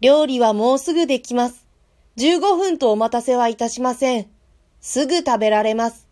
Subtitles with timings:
[0.00, 1.66] 料理はもうすぐできます。
[2.16, 4.28] 15分とお待たせはいたしません。
[4.80, 6.08] すぐ食べられます。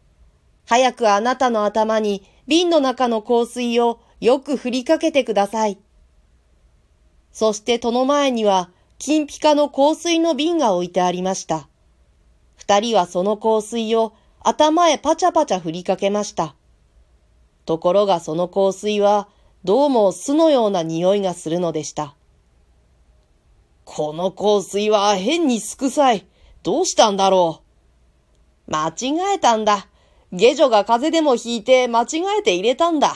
[0.67, 5.79] 早くあなたの頭に瓶の中の香水をよく振りかけてください。
[7.33, 11.69] そしてその前には金ピカの香水の瓶が置いてありました。
[12.57, 16.55] 二人はその香水を頭へパチャパチャ振りかけました。
[17.65, 19.29] ところがその香水は
[19.65, 22.15] どうも巣のような匂いがするのでした。
[23.91, 26.27] この香水は変にすくさい。
[26.63, 27.63] どうしたんだろ
[28.69, 28.71] う。
[28.71, 29.89] 間違えたんだ。
[30.31, 33.15] 下女が風邪でもひいて間違えて入れたんだ。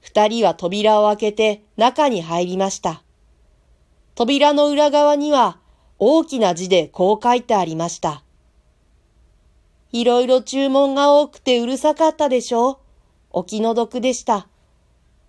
[0.00, 3.02] 二人は扉を開けて中に入りました。
[4.14, 5.58] 扉の裏側には
[5.98, 8.22] 大きな字でこう書いてありました。
[9.92, 12.78] いろいろ注文が多くてうるさかったでしょう
[13.30, 14.46] お気の毒でした。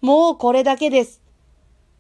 [0.02, 1.22] もうこれだけです。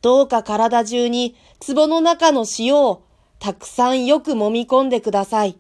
[0.08, 3.04] どうか体中に壺の中の塩を
[3.40, 5.58] たくさんよく揉み込んでください。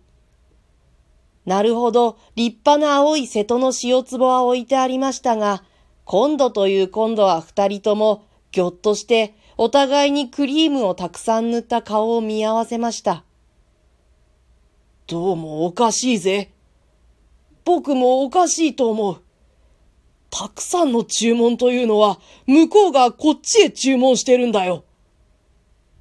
[1.45, 5.65] なるほど、立派な青い瀬戸の塩壺は置いてありましたが、
[6.05, 13.25] 今度という今度は二人ともぎょっとしてお互いにクリームをたくさん塗った顔を見合わせました。
[15.07, 16.53] どうもおかしいぜ。
[17.65, 19.21] 僕もおかしいと思う。
[20.29, 24.83] たくさんの注文というのは向こうがこっちへ注文してるんだよ。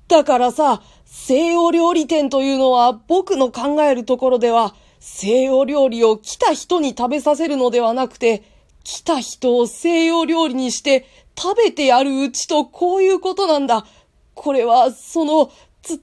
[0.09, 8.43] だからさ、西洋料理店というのは僕の考えるところでは西洋料理を来た人に食べさせるのではなくて、
[8.83, 13.87] 来た人を西洋料理にして食べてやるうちとこういうことなんだ。
[14.35, 15.51] これは、その、
[15.83, 16.01] つ、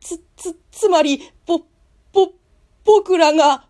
[0.00, 1.60] つ、つ、つまり、ぼ、
[2.12, 2.32] ぼ、
[2.84, 3.64] 僕らが、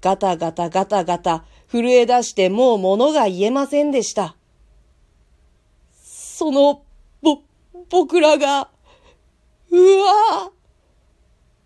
[0.00, 4.36] ガタガタガタガタ震え出してもう物が言えませんでした。
[5.92, 6.82] その、
[7.20, 7.40] ぼ、
[7.90, 8.70] 僕らが、
[9.70, 10.50] うわ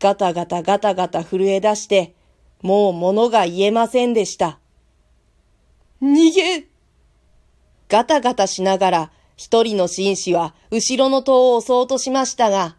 [0.00, 2.14] ガタガタガタガタ震え出して、
[2.62, 4.58] もう物が言えませんでした。
[6.02, 6.67] 逃げ
[7.89, 12.77] ガタガタしながら、一人の紳士は後ろの戸を押そうとしましたが、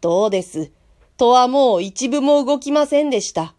[0.00, 0.72] どうです。
[1.16, 3.55] 戸はもう一部も動きませんでした。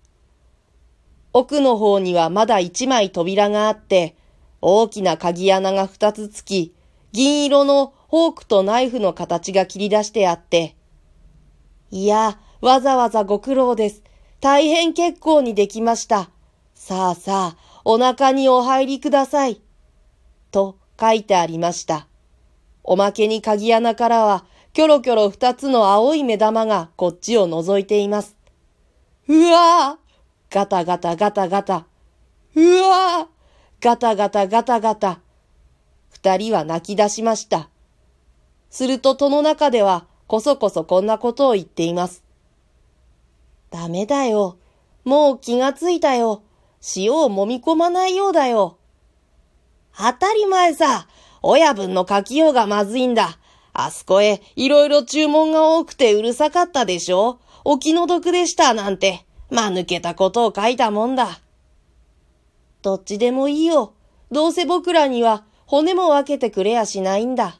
[1.40, 4.16] 奥の方にはまだ一枚扉があって、
[4.60, 6.74] 大きな鍵穴が二つつき、
[7.12, 10.76] 銀色のフォークとナイフの形が切り出してあって、
[11.92, 14.02] いや、わざわざご苦労です。
[14.42, 16.32] 大変結構にできました。
[16.74, 19.62] さあさあ、お腹にお入りください。
[20.50, 22.08] と書いてありました。
[22.84, 28.36] おまけに鍵穴からは、キョロキョロ二つの青い目玉がこっちを覗いています。
[29.28, 30.07] うわぁ
[30.50, 31.86] ガタガタガタガタ。
[32.56, 35.20] うわぁガタガタガタガタ。
[36.10, 37.70] 二人は泣き出しました。
[38.70, 42.24] すると戸の中ではこそこそこんなことを言っています。
[43.72, 44.58] ダメだよ。
[45.04, 46.44] もう気がついたよ。
[46.96, 48.78] 塩を揉み込まないようだよ。
[49.98, 51.08] 当たり前さ。
[51.42, 53.38] 親分の書きようがまずいんだ。
[53.74, 59.27] あそこへいろいろ注文が多くてうるさかったでしょお気の毒でしたなんて。
[59.50, 61.40] ま抜けたことを書いたもんだ。
[62.82, 63.94] どっちでもいいよ。
[64.32, 67.60] どうせ僕らには骨も分けてくれやしないんだ。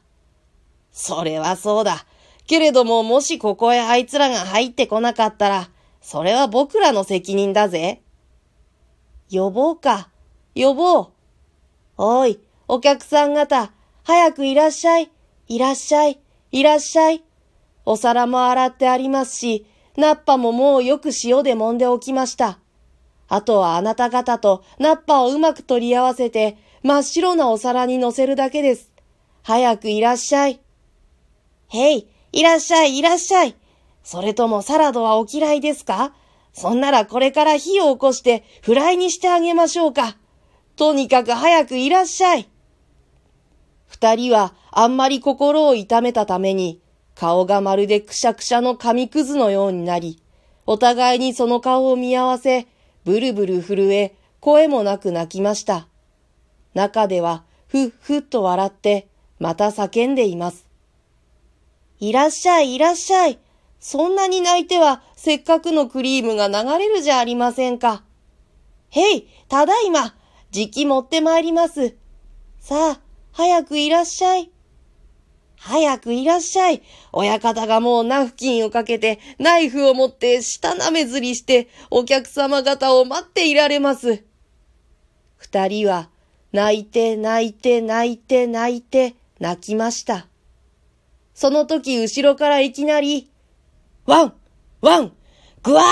[0.92, 2.06] それはそうだ。
[2.46, 5.68] けれどももしここへあいつらが入ってこなかったら、
[6.00, 8.02] それは僕らの責任だぜ。
[9.30, 10.08] 呼ぼうか。
[10.54, 11.08] 呼ぼう。
[11.98, 13.72] おい、お客さん方、
[14.04, 15.10] 早くいらっしゃい。
[15.48, 16.20] いらっしゃい。
[16.50, 17.22] いらっしゃい。
[17.84, 19.66] お皿も洗ってありますし、
[19.98, 22.60] ナッパももうよく塩で揉んでおきました。
[23.26, 28.92] あとはあなた方とナッパをうまく取り合わせて真っ白なお皿に乗せるだけです。
[29.42, 30.60] 早くいらっしゃい。
[31.70, 33.56] へい、いらっしゃい、いらっしゃい。
[34.04, 36.14] それともサラドはお嫌いですか？
[36.52, 40.16] そんならこれから火を起こしてフライにしてあげましょうか。
[40.76, 42.48] とにかく早くいらっしゃい。
[43.88, 46.80] 二人はあんまり心を痛めたために、
[47.18, 50.22] 顔がまるでくしゃくしゃの紙くずのようになり、
[50.66, 52.68] お互いにその顔を見合わせ、
[53.04, 55.88] ブルブル震え、声もなく泣きました。
[56.74, 59.08] 中では、ふっふっと笑って、
[59.40, 60.68] また叫んでいます。
[61.98, 63.40] いらっしゃい、いらっしゃい。
[63.80, 68.04] そんなに泣いては、せっかくのクリームが流れるじゃありませんか。
[68.90, 70.14] へい、ただいま、
[70.52, 71.96] じき持ってまいります。
[72.60, 73.00] さあ、
[73.32, 74.52] 早くいらっしゃい。
[75.60, 76.82] 早くいらっしゃい。
[77.12, 84.24] 親方がもうナフキンをかけて、ナイフを持って舌なめずりして、お客様方を待っていられます。
[85.36, 86.08] 二人は、
[86.52, 90.26] 泣いて泣いて泣いて泣いて泣きました。
[91.34, 93.30] その時後ろからいきなり、
[94.06, 94.34] ワン
[94.80, 95.12] ワン
[95.62, 95.84] グワー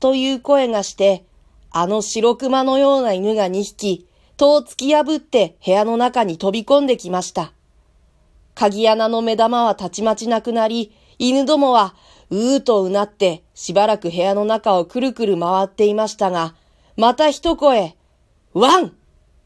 [0.00, 1.24] という声がして、
[1.70, 4.06] あの白熊のような犬が2匹、
[4.36, 7.52] 戸を突き破って部屋の中に飛び込んできました。
[8.58, 11.94] 鍵穴の目玉はたちまちなくなり、犬どもは
[12.28, 16.56] うーとうなってしばらく部屋の中をくるくる回っていましたが、
[16.96, 17.96] また一声、
[18.54, 18.96] ワン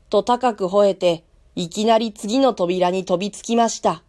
[0.09, 1.25] と高く吠えて、
[1.55, 4.03] いきなり次の扉に飛びつきました。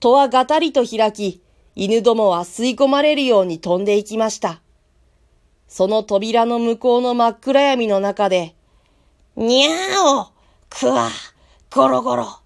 [0.00, 1.42] 戸はがたりと開き、
[1.74, 4.62] 犬どもは吸い込まれるように飛んでいきました。
[5.68, 8.56] その扉の向こうの真っ暗闇の中で、
[9.36, 9.74] にゃー
[10.18, 10.32] お
[10.70, 11.10] くわ
[11.70, 12.41] ゴロゴロ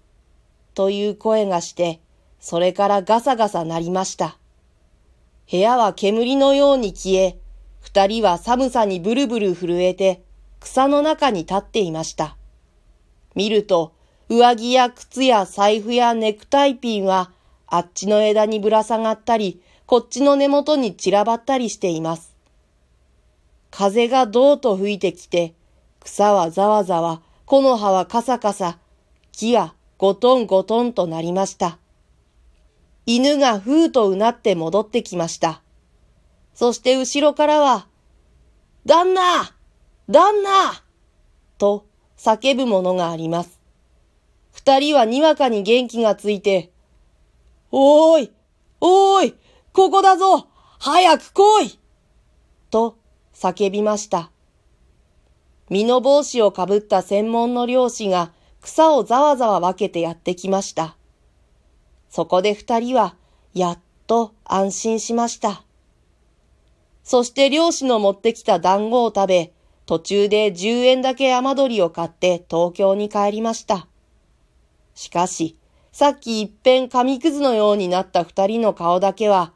[0.77, 2.01] という声がして、
[2.39, 4.37] それからガサガサ鳴りました。
[5.49, 7.39] 部屋は煙のように消え、
[7.81, 10.21] 二人は寒さにブルブル震えて、
[10.59, 12.37] 草の中に立っていました。
[13.33, 13.93] 見ると、
[14.29, 17.31] 上着や靴や財布やネクタイピンは、
[17.65, 22.35] あっちの枝にぶら下がったり、こっちの根元に散らばったりしています。
[23.71, 25.55] 風がどうと吹いてきて、
[26.01, 28.77] 草はざわざわ、木の葉はカサカサ、
[29.31, 31.79] 木はゴトンゴトンとなりました。
[33.05, 35.61] 犬がふうとうなって戻ってきました。
[36.53, 37.87] そして後ろからは、
[38.85, 39.21] 旦那
[40.09, 40.83] 旦那
[41.57, 41.85] と
[42.17, 43.59] 叫ぶものがあります。
[44.51, 46.71] 二人はにわかに元気がついて、
[47.71, 48.31] おーい
[48.79, 49.35] おーい
[49.73, 50.47] ここだぞ
[50.79, 51.79] 早く来い
[52.69, 52.97] と
[53.33, 54.31] 叫びました。
[55.69, 58.31] 身の帽子をかぶった専門の漁師が
[58.61, 60.97] 草をざわざわ分けてやってきました。
[62.09, 63.15] そこで二人は
[63.53, 65.63] やっと安心しました。
[67.03, 69.53] そして漁師の持ってきた団子を食べ、
[69.85, 73.87] 途中で10円だけ雨鳥を買って東京に帰りました。
[74.95, 75.57] しかし、
[75.93, 79.53] さっき一遍紙くずのようになった二人の顔だけは、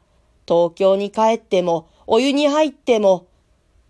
[0.48, 3.26] 東京に帰っても、お湯に入っても、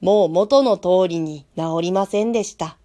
[0.00, 2.76] もう元の通りに治りませんでした。